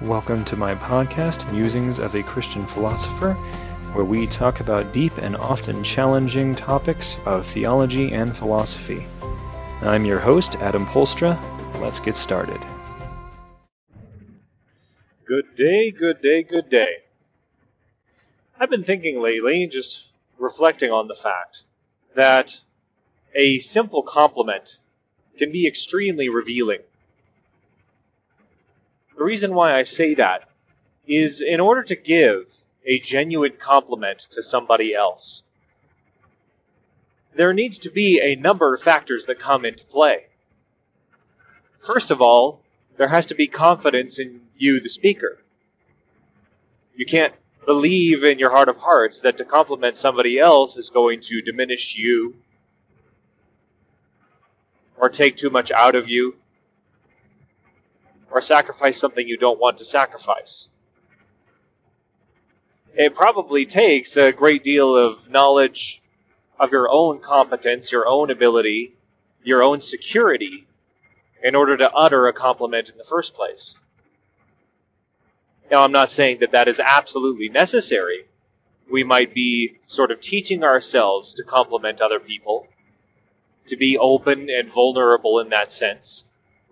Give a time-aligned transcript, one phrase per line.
[0.00, 3.34] Welcome to my podcast, Musings of a Christian Philosopher,
[3.92, 9.06] where we talk about deep and often challenging topics of theology and philosophy.
[9.82, 11.40] I'm your host, Adam Polstra.
[11.80, 12.60] Let's get started.
[15.26, 16.96] Good day, good day, good day.
[18.58, 20.06] I've been thinking lately, just
[20.38, 21.62] reflecting on the fact,
[22.14, 22.60] that
[23.32, 24.76] a simple compliment
[25.38, 26.80] can be extremely revealing.
[29.16, 30.48] The reason why I say that
[31.06, 32.52] is in order to give
[32.84, 35.42] a genuine compliment to somebody else,
[37.34, 40.26] there needs to be a number of factors that come into play.
[41.80, 42.60] First of all,
[42.96, 45.38] there has to be confidence in you, the speaker.
[46.94, 47.34] You can't
[47.66, 51.96] believe in your heart of hearts that to compliment somebody else is going to diminish
[51.96, 52.34] you
[54.96, 56.36] or take too much out of you
[58.34, 60.68] or sacrifice something you don't want to sacrifice.
[62.96, 66.02] It probably takes a great deal of knowledge
[66.58, 68.92] of your own competence, your own ability,
[69.44, 70.66] your own security
[71.44, 73.78] in order to utter a compliment in the first place.
[75.70, 78.26] Now, I'm not saying that that is absolutely necessary.
[78.90, 82.66] We might be sort of teaching ourselves to compliment other people,
[83.68, 86.24] to be open and vulnerable in that sense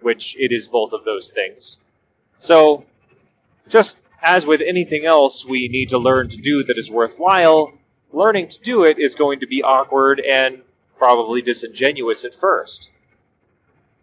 [0.02, 1.78] which it is both of those things.
[2.38, 2.84] So,
[3.68, 7.72] just as with anything else we need to learn to do that is worthwhile,
[8.12, 10.62] learning to do it is going to be awkward and
[10.96, 12.90] probably disingenuous at first.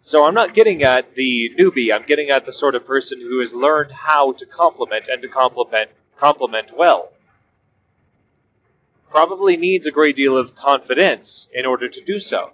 [0.02, 3.39] So I'm not getting at the newbie, I'm getting at the sort of person who
[3.39, 7.11] has learned how to compliment and to compliment compliment well.
[9.09, 12.52] Probably needs a great deal of confidence in order to do so.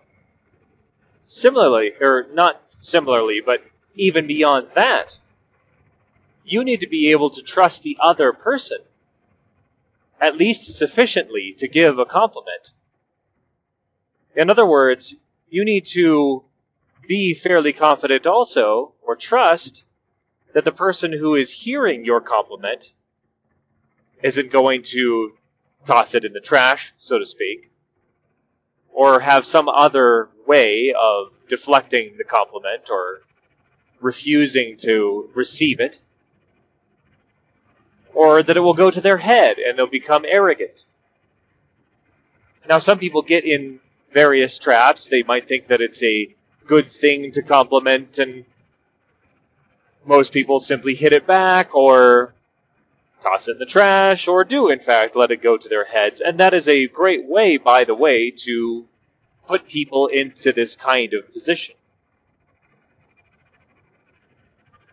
[1.25, 3.63] Similarly, or not similarly, but
[3.95, 5.19] even beyond that,
[6.43, 8.77] you need to be able to trust the other person,
[10.21, 12.71] at least sufficiently to give a compliment.
[14.35, 15.15] In other words,
[15.49, 16.43] you need to
[17.07, 19.83] be fairly confident also, or trust,
[20.53, 22.93] that the person who is hearing your compliment
[24.21, 25.33] isn't going to
[25.85, 27.71] toss it in the trash, so to speak,
[28.91, 33.21] or have some other way of deflecting the compliment or
[34.01, 35.99] refusing to receive it,
[38.13, 40.85] or that it will go to their head and they'll become arrogant.
[42.67, 43.79] Now, some people get in
[44.11, 45.07] various traps.
[45.07, 46.33] They might think that it's a
[46.65, 48.45] good thing to compliment, and
[50.05, 52.33] most people simply hit it back or
[53.21, 56.21] toss it in the trash, or do, in fact, let it go to their heads.
[56.21, 58.87] And that is a great way, by the way, to
[59.47, 61.75] put people into this kind of position.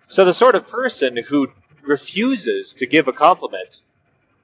[0.09, 1.49] So the sort of person who
[1.83, 3.81] refuses to give a compliment,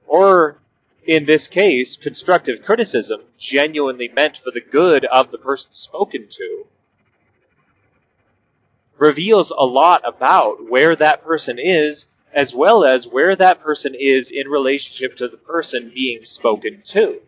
[0.07, 0.57] or
[1.05, 6.65] in this case, constructive criticism, genuinely meant for the good of the person spoken to,
[8.97, 14.29] reveals a lot about where that person is, as well as where that person is
[14.29, 17.21] in relationship to the person being spoken to.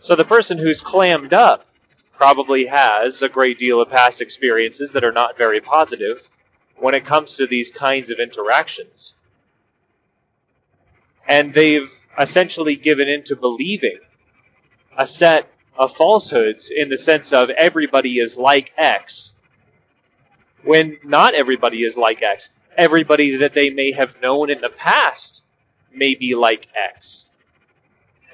[0.00, 1.66] So the person who's clammed up
[2.12, 6.28] probably has a great deal of past experiences that are not very positive
[6.76, 9.14] when it comes to these kinds of interactions.
[11.26, 13.98] And they've essentially given into believing
[14.96, 19.34] a set of falsehoods in the sense of everybody is like X,
[20.62, 22.50] when not everybody is like X.
[22.76, 25.42] Everybody that they may have known in the past
[25.92, 27.27] may be like X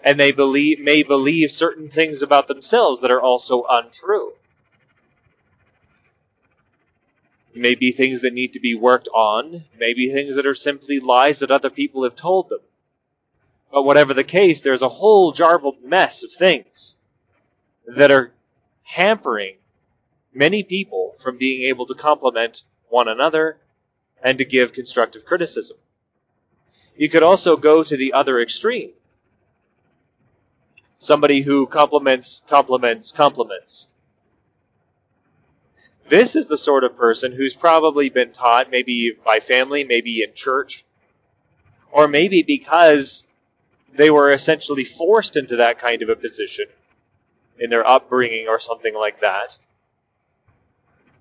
[0.04, 4.34] and they believe may believe certain things about themselves that are also untrue.
[7.54, 11.50] Maybe things that need to be worked on, maybe things that are simply lies that
[11.50, 12.58] other people have told them.
[13.72, 16.96] But whatever the case, there's a whole jarbled mess of things
[17.86, 18.32] that are
[18.82, 19.56] hampering
[20.34, 23.56] many people from being able to compliment one another
[24.22, 25.76] and to give constructive criticism.
[26.96, 28.92] You could also go to the other extreme
[30.98, 33.88] somebody who compliments, compliments, compliments.
[36.08, 40.34] This is the sort of person who's probably been taught, maybe by family, maybe in
[40.34, 40.84] church,
[41.90, 43.26] or maybe because
[43.94, 46.66] they were essentially forced into that kind of a position
[47.58, 49.58] in their upbringing or something like that,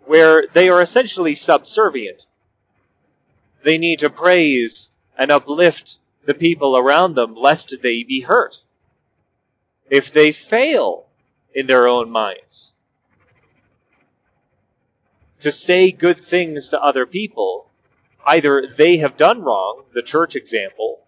[0.05, 2.25] where they are essentially subservient.
[3.63, 8.63] They need to praise and uplift the people around them lest they be hurt
[9.89, 11.05] if they fail
[11.53, 12.73] in their own minds.
[15.43, 17.69] to say good things to other people,
[18.25, 21.01] either they have done wrong, the church example,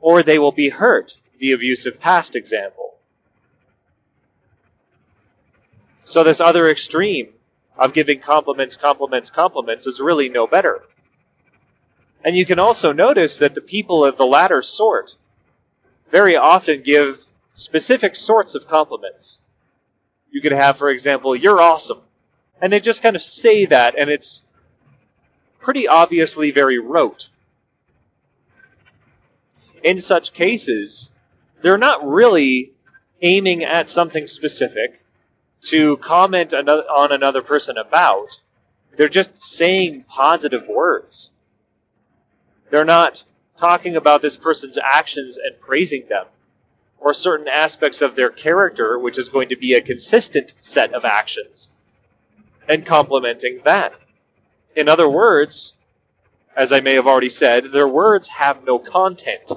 [0.00, 2.94] or they will be hurt, the abusive past example.
[6.04, 7.30] So, this other extreme
[7.76, 10.84] of giving compliments, compliments, compliments is really no better.
[12.24, 15.16] And you can also notice that the people of the latter sort
[16.10, 17.20] very often give
[17.54, 19.40] specific sorts of compliments.
[20.30, 22.00] You could have, for example, you're awesome.
[22.60, 24.42] And they just kind of say that, and it's
[25.60, 27.30] pretty obviously very rote.
[29.82, 31.10] In such cases,
[31.62, 32.72] they're not really
[33.22, 35.02] aiming at something specific
[35.62, 38.40] to comment on another person about.
[38.96, 41.32] They're just saying positive words.
[42.70, 43.24] They're not
[43.56, 46.26] talking about this person's actions and praising them,
[46.98, 51.04] or certain aspects of their character, which is going to be a consistent set of
[51.04, 51.68] actions,
[52.68, 53.94] and complimenting that.
[54.74, 55.74] In other words,
[56.56, 59.52] as I may have already said, their words have no content.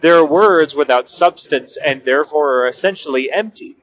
[0.00, 3.76] They're words without substance and therefore are essentially empty.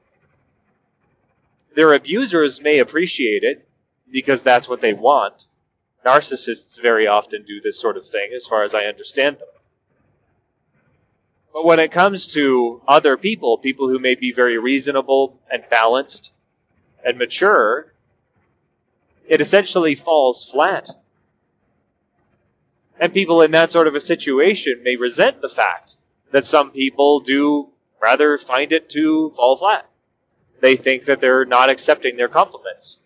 [1.75, 3.67] Their abusers may appreciate it
[4.11, 5.45] because that's what they want.
[6.05, 9.47] Narcissists very often do this sort of thing, as far as I understand them.
[11.53, 16.33] But when it comes to other people, people who may be very reasonable and balanced
[17.05, 17.93] and mature,
[19.27, 20.89] it essentially falls flat.
[22.99, 25.97] And people in that sort of a situation may resent the fact
[26.31, 27.69] that some people do
[28.01, 29.87] rather find it to fall flat.
[30.59, 32.99] They think that they're not accepting their compliments.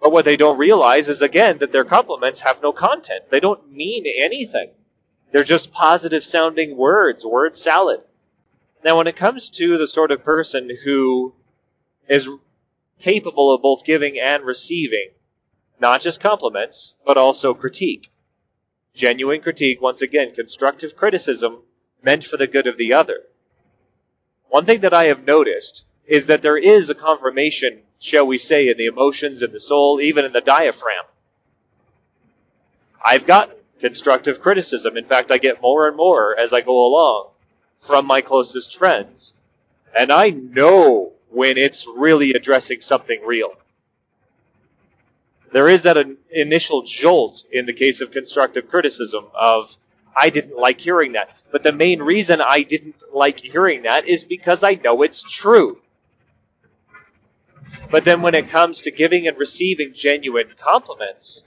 [0.00, 3.24] But what they don't realize is, again, that their compliments have no content.
[3.30, 4.70] They don't mean anything.
[5.32, 8.00] They're just positive sounding words, word salad.
[8.84, 11.34] Now, when it comes to the sort of person who
[12.08, 12.28] is
[13.00, 15.10] capable of both giving and receiving
[15.80, 18.10] not just compliments, but also critique.
[18.94, 21.62] Genuine critique, once again, constructive criticism
[22.02, 23.22] meant for the good of the other.
[24.48, 28.68] One thing that I have noticed is that there is a confirmation, shall we say,
[28.68, 31.04] in the emotions, in the soul, even in the diaphragm.
[33.04, 34.96] I've gotten constructive criticism.
[34.96, 37.28] In fact, I get more and more as I go along
[37.78, 39.34] from my closest friends.
[39.96, 43.52] And I know when it's really addressing something real.
[45.52, 45.96] There is that
[46.30, 49.76] initial jolt in the case of constructive criticism of,
[50.16, 51.36] I didn't like hearing that.
[51.50, 55.80] But the main reason I didn't like hearing that is because I know it's true.
[57.90, 61.44] But then when it comes to giving and receiving genuine compliments,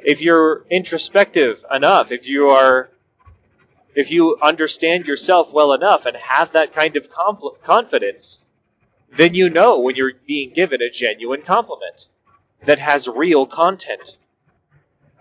[0.00, 2.90] if you're introspective enough, if you are
[3.94, 7.08] if you understand yourself well enough and have that kind of
[7.62, 8.38] confidence,
[9.16, 12.08] then you know when you're being given a genuine compliment
[12.64, 14.16] that has real content.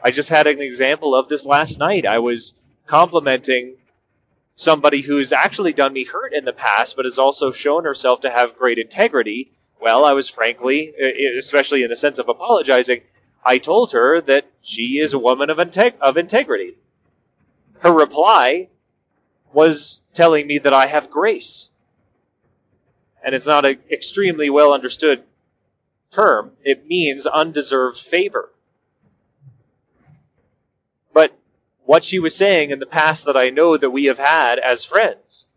[0.03, 2.05] I just had an example of this last night.
[2.05, 2.53] I was
[2.85, 3.77] complimenting
[4.57, 8.29] somebody who's actually done me hurt in the past, but has also shown herself to
[8.29, 9.51] have great integrity.
[9.79, 10.93] Well, I was frankly,
[11.37, 13.01] especially in the sense of apologizing,
[13.45, 16.73] I told her that she is a woman of, integ- of integrity.
[17.79, 18.69] Her reply
[19.53, 21.69] was telling me that I have grace.
[23.23, 25.23] And it's not an extremely well understood
[26.09, 26.53] term.
[26.63, 28.51] It means undeserved favor.
[31.13, 31.37] But
[31.87, 34.83] what she was saying in the past that I know that we have had as
[34.83, 35.47] friends,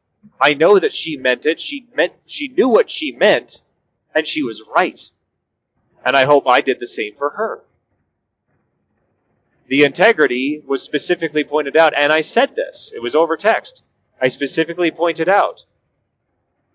[0.41, 1.59] I know that she meant it.
[1.59, 3.61] She meant she knew what she meant,
[4.15, 5.11] and she was right.
[6.05, 7.65] And I hope I did the same for her.
[9.67, 12.93] The integrity was specifically pointed out, and I said this.
[12.95, 13.83] It was over text.
[14.23, 15.65] I specifically pointed out.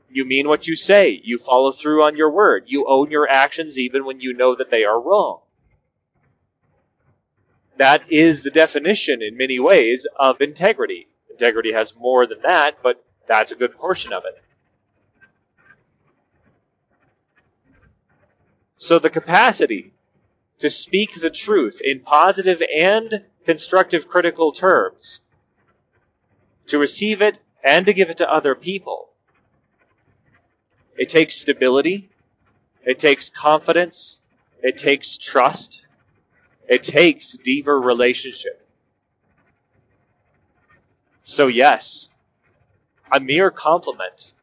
[0.10, 1.22] You mean what you say.
[1.24, 2.66] You follow through on your word.
[2.68, 5.40] You own your actions even when you know that they are wrong.
[7.78, 11.08] That is the definition, in many ways, of integrity.
[11.30, 14.42] Integrity has more than that, but that's a good portion of it.
[18.78, 19.94] So the capacity
[20.60, 25.20] to speak the truth in positive and constructive critical terms,
[26.68, 29.10] to receive it and to give it to other people.
[30.98, 32.10] It takes stability,
[32.86, 34.18] it takes confidence,
[34.64, 35.85] it takes trust,
[36.68, 38.68] it takes deeper relationship.
[41.24, 42.10] So, yes,
[43.12, 44.34] a mere compliment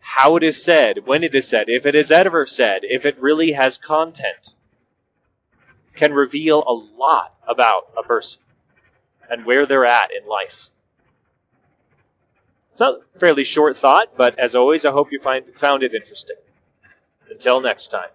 [0.00, 3.22] how it is said, when it is said, if it is ever said, if it
[3.22, 4.54] really has content,
[5.94, 8.42] can reveal a lot about a person
[9.30, 10.70] and where they're at in life.
[12.72, 16.38] It's a fairly short thought, but as always, I hope you find found it interesting.
[17.30, 18.10] Until next time.